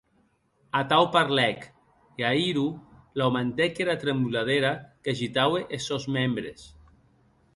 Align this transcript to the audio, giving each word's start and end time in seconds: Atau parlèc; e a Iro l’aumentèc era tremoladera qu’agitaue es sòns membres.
Atau 0.81 1.01
parlèc; 1.15 1.59
e 2.21 2.23
a 2.29 2.31
Iro 2.49 2.65
l’aumentèc 3.17 3.73
era 3.85 3.99
tremoladera 4.03 4.71
qu’agitaue 5.03 5.61
es 5.77 5.83
sòns 5.91 6.05
membres. 6.17 6.59